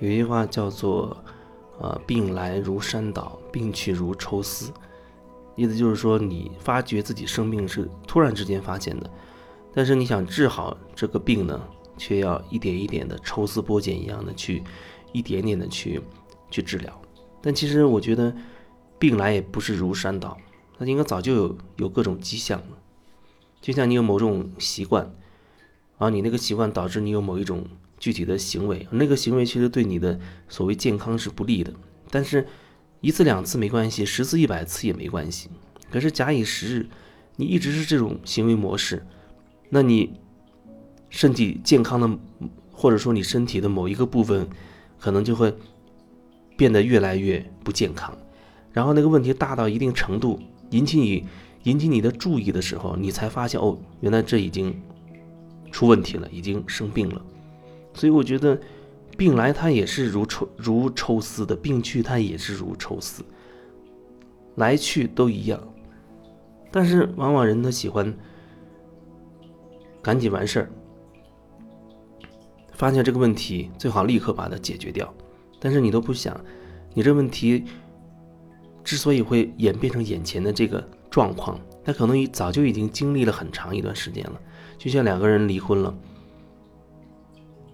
[0.00, 1.16] 有一句话叫做
[1.80, 4.72] “呃，病来如山倒，病去如抽丝”，
[5.56, 9.10] 意思就是说，你发觉自己生病是突然之间发现的，
[9.74, 11.60] 但是你想治好这个病呢，
[11.96, 14.62] 却要一点一点的抽丝剥茧一样的去，
[15.12, 16.00] 一点点的去
[16.50, 17.00] 去治疗。
[17.40, 18.32] 但其实我觉得，
[18.98, 20.36] 病来也不是如山倒，
[20.78, 22.78] 它应该早就有有各种迹象了。
[23.60, 25.12] 就像你有某种习惯，
[25.98, 27.64] 啊，你那个习惯导致你有某一种
[27.98, 31.72] 具体的行为，那个行为其实对你的所谓健康是不利的。
[32.10, 32.46] 但是，
[33.00, 35.48] 一次两次没关系，十次一百次也没关系。
[35.90, 36.86] 可是假以时日，
[37.36, 39.04] 你一直是这种行为模式，
[39.70, 40.12] 那你
[41.10, 42.18] 身体健康的，
[42.72, 44.48] 或者说你身体的某一个部分，
[44.98, 45.54] 可能就会
[46.56, 48.16] 变得越来越不健康。
[48.72, 51.26] 然后那个问题大到一定程度，引起你。
[51.64, 54.80] 引起你的注意的时候，你才发现哦，原来这已经
[55.72, 57.20] 出问题了，已经生病了。
[57.98, 58.56] 所以我觉得，
[59.16, 63.24] 病来它也是如抽如抽丝的，病去它也是如抽丝，
[64.54, 65.60] 来去都一样。
[66.70, 68.16] 但是往往人都喜欢
[70.00, 70.70] 赶紧完事儿，
[72.74, 75.12] 发现这个问题最好立刻把它解决掉。
[75.58, 76.40] 但是你都不想，
[76.94, 77.64] 你这问题
[78.84, 80.88] 之所以会演变成眼前的这个。
[81.10, 84.38] 状况，他可能早就已经经历了很长一段时间了，
[84.76, 85.92] 就像两个人离婚了，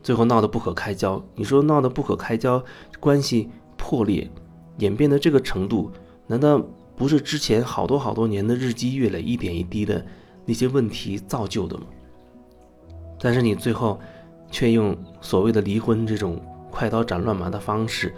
[0.05, 1.21] 最后闹得不可开交。
[1.35, 2.63] 你说闹得不可开交，
[3.01, 4.31] 关系破裂，
[4.79, 5.91] 演变到这个程度，
[6.27, 6.63] 难道
[6.95, 10.05] 不是之前好多好多年的日积月累、一点一滴的
[10.45, 11.85] 那些问题造就的吗？
[13.19, 13.99] 但是你最后
[14.51, 16.39] 却用所谓的离婚这种
[16.71, 18.15] 快刀斩乱麻的方式，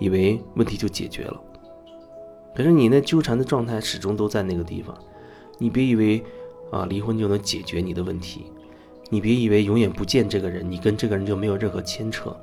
[0.00, 1.40] 以为问题就解决了。
[2.56, 4.92] 可是你那纠缠的状态始终都在那个地方，
[5.58, 6.24] 你别以为
[6.72, 8.46] 啊离婚就能解决你的问题，
[9.08, 12.36] 你别以为永远不见这个人，你跟这个人就没有任何牵扯，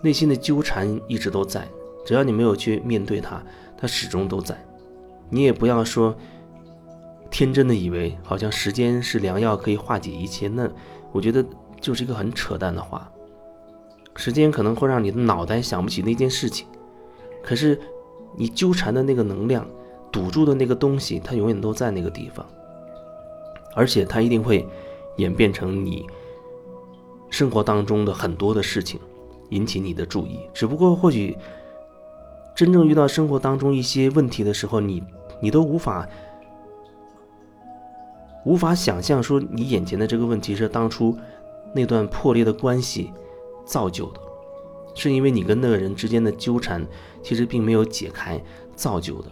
[0.00, 1.66] 内心的纠缠一直都在，
[2.04, 3.42] 只要你没有去面对他，
[3.76, 4.56] 他始终都在。
[5.30, 6.14] 你也不要说
[7.30, 10.68] 天真的以为好像时间是良药，可以化解一切，那
[11.12, 11.44] 我觉得
[11.80, 13.10] 就是一个很扯淡的话。
[14.16, 16.66] 时间可能会让你的脑袋想不起那件事情，
[17.42, 17.80] 可是。
[18.36, 19.64] 你纠缠的那个能量，
[20.10, 22.44] 堵住的那个东西，它永远都在那个地方，
[23.76, 24.66] 而且它一定会
[25.16, 26.06] 演变成你
[27.30, 29.00] 生活当中的很多的事情，
[29.50, 30.38] 引起你的注意。
[30.52, 31.36] 只不过或许
[32.54, 35.02] 真正遇到生活当中一些问题的时候，你
[35.40, 36.08] 你都无法
[38.44, 41.16] 无法想象说你眼前的这个问题是当初
[41.74, 43.12] 那段破裂的关系
[43.64, 44.20] 造就的。
[44.96, 46.86] 是因为你跟那个人之间的纠缠，
[47.20, 48.40] 其实并没有解开
[48.76, 49.28] 造就的，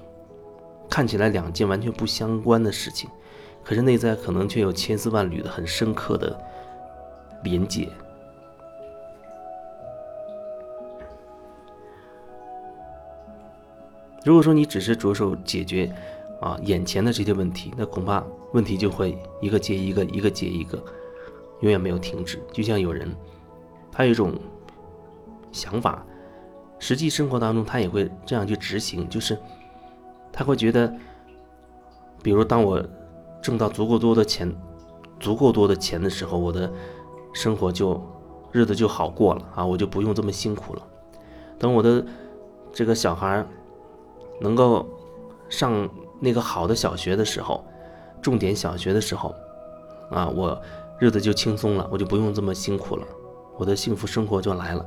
[0.91, 3.09] 看起来两件完全不相关的事情，
[3.65, 6.39] 可是内在可能却有千丝万缕的很深刻的
[7.45, 7.89] 连接。
[14.25, 15.93] 如果说你只是着手解决
[16.41, 20.77] 啊眼前的这些问题，那恐怕问题就会一个接一个，一个接一个，
[21.61, 22.41] 永远没有停止。
[22.53, 23.15] 就像有人，
[23.91, 24.35] 他有一种。
[25.55, 26.03] 想法，
[26.79, 29.37] 实际生活当中他也会这样去执行，就是
[30.33, 30.91] 他会觉得，
[32.23, 32.83] 比如当我
[33.43, 34.51] 挣到足够多的钱，
[35.19, 36.73] 足够多的钱的时候，我的
[37.35, 38.01] 生活就
[38.53, 40.83] 日子就好过了啊，我就不用这么辛苦了。
[41.59, 42.05] 等我的
[42.73, 43.45] 这个小孩
[44.41, 44.87] 能够
[45.49, 45.89] 上
[46.21, 47.65] 那个好的小学的时候，
[48.23, 49.35] 重点小学的时候，
[50.11, 50.61] 啊，我
[50.99, 53.07] 日子就轻松了，我就不用这么辛苦了，
[53.59, 54.87] 我的幸福生活就来了。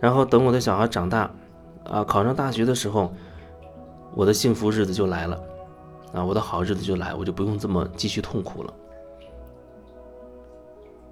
[0.00, 1.30] 然后等我的小孩长大，
[1.84, 3.12] 啊，考上大学的时候，
[4.14, 5.40] 我的幸福日子就来了，
[6.14, 8.72] 啊，我的好日子就来，我就不用这么继续痛苦了。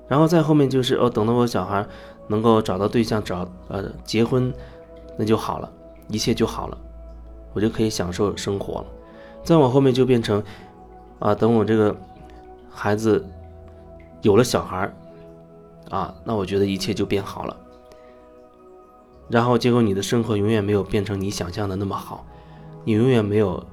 [0.08, 1.84] 然后再后面就是哦，等到我小孩
[2.28, 4.52] 能够找到对象，找呃结婚，
[5.18, 5.72] 那就好了，
[6.08, 6.78] 一切就好了，
[7.52, 8.86] 我就可以享受生活了。
[9.42, 10.42] 再往后面就变成，
[11.18, 11.96] 啊，等我这个
[12.70, 13.24] 孩子
[14.20, 14.92] 有了小孩，
[15.90, 17.56] 啊，那我觉得一切就变好了。
[19.28, 22.26] 然后，结果你的生活永远没有变成你想象的那么好，
[22.84, 23.64] 你永远没有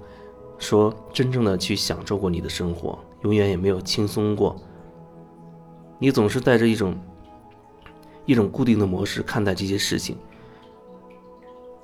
[0.60, 4.56] 说真正的去享受过你的生活，永远也没有轻松过。
[5.98, 6.96] 你总是带着一种
[8.26, 10.18] 一种固定的模式看待这些事情，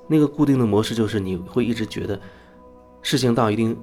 [0.06, 2.20] 那个固定的模式就是你会一直觉得
[3.02, 3.76] 事情到一定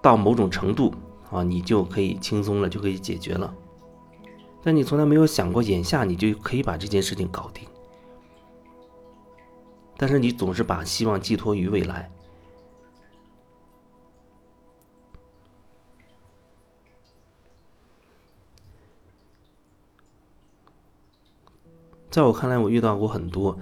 [0.00, 0.94] 到某种程度
[1.30, 3.54] 啊，你就可以轻松了，就可以解决了。
[4.62, 7.68] 但你从来没有想过，眼下你就可以把这件事情搞定。
[9.96, 12.10] 但是你总是把希望寄托于未来，
[22.16, 23.54] 在我看来，我遇到过很多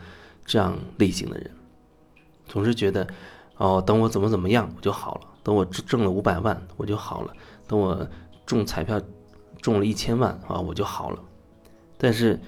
[0.45, 1.51] 这样类型的人，
[2.47, 3.05] 总是觉得，
[3.57, 7.33] 哦，等我怎么怎么样我就好了，等我挣了五百万我就好了，
[7.67, 8.09] 等我
[8.47, 9.01] 中彩票
[9.61, 11.19] 中了一千万啊我就好了。
[11.99, 12.39] 但是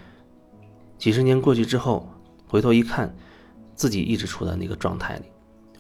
[0.97, 2.09] 几十年过去之后，
[2.47, 3.13] 回头一看，
[3.75, 5.25] 自己一直处在那个状态里，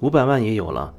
[0.00, 0.92] 五百万也有了，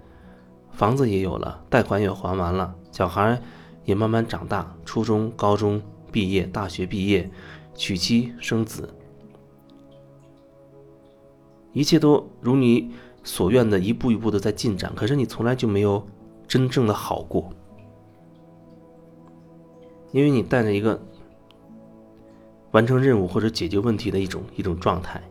[0.72, 3.38] 房子也有了，贷款也还完了，小孩
[3.84, 5.82] 也慢慢长大，初中、高中
[6.14, 7.30] 毕业，大学毕业，
[7.76, 8.94] 娶妻生子。
[11.78, 12.90] 一切都如你
[13.24, 14.92] 所愿的，一步一步的在进展。
[14.96, 16.04] 可是你从来就没有
[16.48, 17.54] 真正的好过，
[20.12, 21.00] 因为你带着一个
[22.72, 25.22] 完成任务或者解决问题的一种一种状态，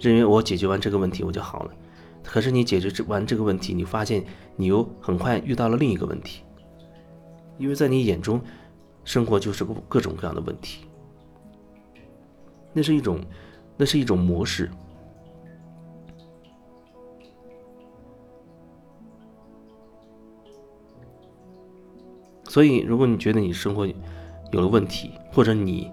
[0.00, 1.70] 认为我解决完这个问题我就好了。
[2.22, 4.24] 可是你解决完这个问题，你发现
[4.56, 6.40] 你又很快遇到了另一个问题，
[7.58, 8.40] 因为在你眼中，
[9.04, 10.86] 生活就是个各种各样的问题。
[12.72, 13.20] 那是一种，
[13.76, 14.70] 那是一种模式。
[22.54, 23.84] 所以，如果你觉得你生活
[24.52, 25.90] 有了问题，或者你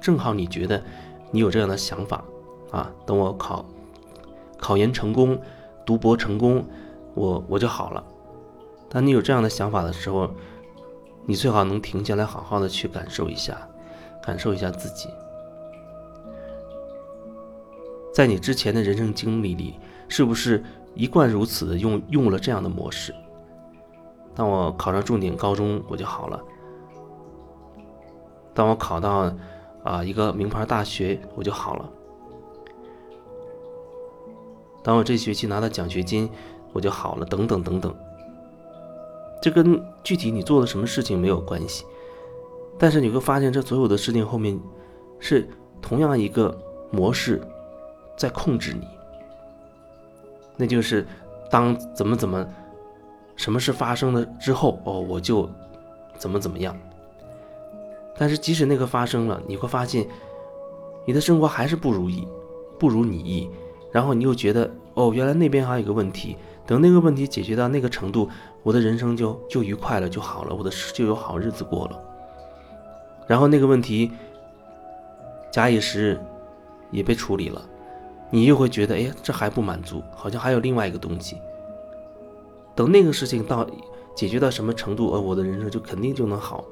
[0.00, 0.80] 正好你觉得
[1.32, 2.22] 你有这样的想法
[2.70, 3.68] 啊，等我考
[4.56, 5.36] 考研成功、
[5.84, 6.64] 读博成功，
[7.14, 8.04] 我我就好了。
[8.88, 10.30] 当你有这样的想法的时候，
[11.26, 13.58] 你最好能停下来，好好的去感受一下，
[14.22, 15.08] 感受一下自己，
[18.14, 19.74] 在你之前的人生经历里，
[20.06, 20.62] 是不是
[20.94, 23.12] 一贯如此的用用了这样的模式？
[24.34, 26.40] 当我考上重点高中，我就好了。
[28.54, 29.32] 当我考到
[29.84, 31.90] 啊一个名牌大学，我就好了。
[34.82, 36.30] 当我这学期拿到奖学金，
[36.72, 37.26] 我就好了。
[37.26, 37.94] 等等等等，
[39.42, 41.84] 这跟具体你做了什么事情没有关系，
[42.78, 44.58] 但是你会发现，这所有的事情后面
[45.18, 45.48] 是
[45.82, 46.56] 同样一个
[46.90, 47.42] 模式
[48.16, 48.86] 在控制你，
[50.56, 51.06] 那就是
[51.50, 52.46] 当怎么怎么。
[53.40, 55.48] 什么事发生了之后，哦，我就
[56.18, 56.76] 怎么怎么样。
[58.18, 60.06] 但是即使那个发生了，你会发现
[61.06, 62.28] 你的生活还是不如意，
[62.78, 63.48] 不如你意。
[63.90, 66.36] 然后你又觉得，哦，原来那边还有一个问题。
[66.66, 68.28] 等那个问题解决到那个程度，
[68.62, 71.98] 我的人生就就愉快了，就好了，我的就有好日子过了。
[73.26, 74.12] 然后那个问题
[75.50, 76.20] 假以时日
[76.90, 77.62] 也被处理了，
[78.28, 81.38] 你又会觉得，哎，这还不满足，好像还有另外一个东西。
[82.74, 83.66] 等那个事情到
[84.14, 86.64] 解决到什么程度，呃，我的人生就肯定就能好。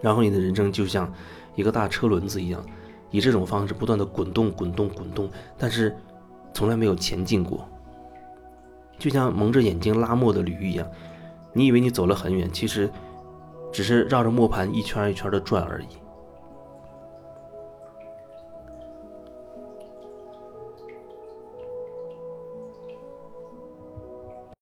[0.00, 1.12] 然后你的人生就像
[1.54, 2.64] 一个大车轮子一样，
[3.10, 5.96] 以这种方式不断的滚动、滚动、滚动，但是
[6.54, 7.68] 从来没有前进过。
[8.98, 10.86] 就像蒙着眼睛拉磨的驴一样，
[11.52, 12.90] 你以为你走了很远，其实
[13.72, 15.86] 只是绕着磨盘一圈一圈的转而已。